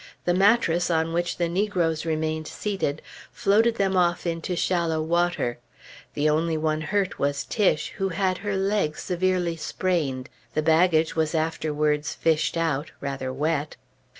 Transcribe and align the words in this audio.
The 0.25 0.33
mattress 0.33 0.89
on 0.89 1.13
which 1.13 1.37
the 1.37 1.47
negroes 1.47 2.07
remained 2.07 2.47
seated 2.47 3.03
floated 3.31 3.75
them 3.75 3.95
off 3.95 4.25
into 4.25 4.55
shallow 4.55 4.99
water. 4.99 5.59
The 6.15 6.27
only 6.27 6.57
one 6.57 6.81
hurt 6.81 7.19
was 7.19 7.45
Tiche, 7.45 7.91
who 7.97 8.09
had 8.09 8.39
her 8.39 8.57
leg 8.57 8.97
severely 8.97 9.57
sprained. 9.57 10.27
The 10.55 10.63
baggage 10.63 11.15
was 11.15 11.35
afterwards 11.35 12.15
fished 12.15 12.57
out, 12.57 12.91
rather 12.99 13.31
wet. 13.31 13.77